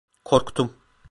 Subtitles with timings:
[0.23, 0.73] Korktum.